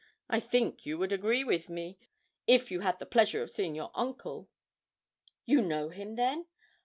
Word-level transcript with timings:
I 0.27 0.39
think 0.39 0.83
you 0.83 0.97
would 0.97 1.13
agree 1.13 1.43
with 1.43 1.69
me, 1.69 1.99
if 2.47 2.71
you 2.71 2.79
had 2.79 2.97
the 2.97 3.05
pleasure 3.05 3.43
of 3.43 3.51
seeing 3.51 3.75
your 3.75 3.91
uncle.' 3.93 4.49
'You 5.45 5.61
know 5.61 5.89
him, 5.89 6.15
then? 6.15 6.47